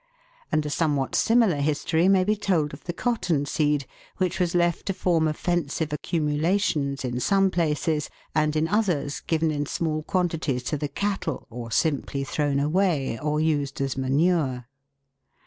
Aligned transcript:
And 0.51 0.65
a 0.65 0.71
somewhat 0.71 1.13
similar 1.13 1.57
history 1.57 2.07
may 2.07 2.23
be 2.23 2.35
told 2.35 2.73
of 2.73 2.85
the 2.85 2.91
cotton 2.91 3.45
seed, 3.45 3.85
which 4.17 4.39
was 4.39 4.55
left 4.55 4.87
to 4.87 4.95
form 4.95 5.27
offensive 5.27 5.93
accumulations 5.93 7.05
in 7.05 7.19
some 7.19 7.51
places, 7.51 8.09
and 8.33 8.55
in 8.55 8.67
others 8.67 9.19
given 9.19 9.51
in 9.51 9.67
small 9.67 10.01
quantities 10.01 10.63
to 10.63 10.77
the 10.77 10.87
cattle, 10.89 11.45
or 11.51 11.69
simply 11.69 12.23
thrown 12.23 12.59
away, 12.59 13.19
or 13.19 13.39
used 13.39 13.75
COTTON 13.75 13.81
REFUSE. 13.83 13.93
303 13.93 14.03
as 14.03 14.09
manure. 14.09 14.67